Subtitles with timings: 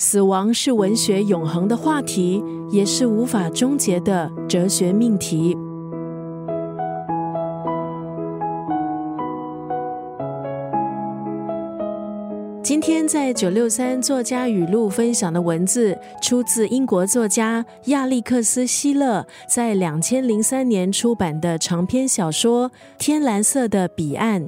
[0.00, 5.56] 死亡是文学永恒的话题，也是无法终结的哲学命题。
[12.62, 22.70] 今天在九六三作家语录分享的文字，出自英国作家亚历克斯·希勒在两千零三年出版的长篇小说
[23.00, 24.42] 《天蓝色的彼岸》。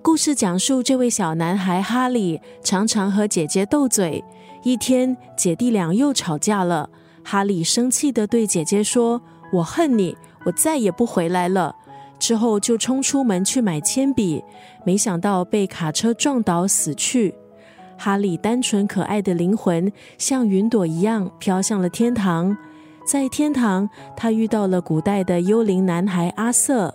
[0.00, 4.22] 故事讲述这位小男孩哈利常常和姐姐斗嘴。
[4.64, 6.88] 一天，姐弟俩又吵架了。
[7.22, 9.20] 哈利生气地对姐姐说
[9.52, 10.16] ：“我恨你，
[10.46, 11.76] 我再也不回来了。”
[12.18, 14.42] 之后就冲出门去买铅笔，
[14.86, 17.34] 没想到被卡车撞倒死去。
[17.98, 22.56] 哈利单纯可爱的灵魂像云朵一样飘向了天堂。
[23.06, 26.94] 在天堂，他遇到了古代的幽灵男孩阿瑟。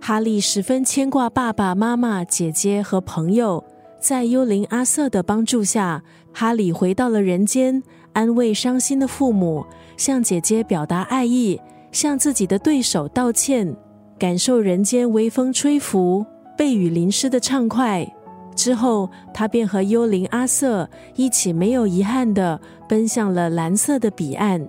[0.00, 3.64] 哈利十分牵挂爸爸妈妈、姐姐和朋友。
[4.00, 6.02] 在幽灵阿瑟的帮助下，
[6.32, 9.64] 哈利回到了人间，安慰伤心的父母，
[9.96, 13.76] 向姐姐表达爱意，向自己的对手道歉，
[14.18, 16.24] 感受人间微风吹拂、
[16.56, 18.06] 被雨淋湿的畅快。
[18.54, 24.68] 之后，他便和幽灵阿瑟一起没有遗憾的奔向了蓝色的彼岸。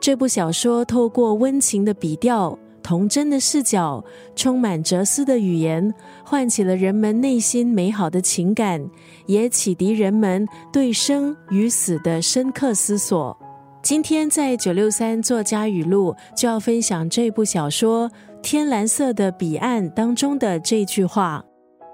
[0.00, 2.56] 这部小说透过温情的笔调。
[2.88, 4.02] 童真的视角，
[4.34, 5.92] 充满哲思的语言，
[6.24, 8.82] 唤起了人们内心美好的情感，
[9.26, 13.38] 也启迪人们对生与死的深刻思索。
[13.82, 18.08] 今天在九六三作家语录就要分享这部小说
[18.40, 21.44] 《天蓝色的彼岸》当中的这句话：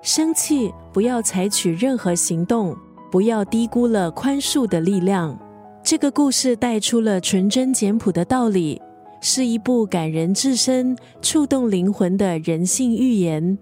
[0.00, 2.72] 生气不要采取任何行动，
[3.10, 5.36] 不要低估了宽恕的力量。
[5.82, 8.80] 这个故事带出了纯真简朴的道理。
[9.26, 13.56] 是一部感人至深、触动灵魂的人性寓言。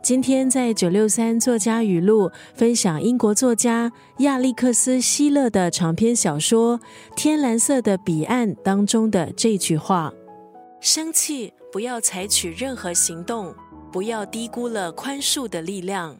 [0.00, 6.78] 今天在九六三作家语录分享英国作家亚历克斯·希勒的长篇小说
[7.16, 10.12] 《天蓝色的彼岸》当中的这句话
[10.80, 13.52] ：“生气不要采取任何行动，
[13.90, 16.16] 不要低估了宽恕的力量。”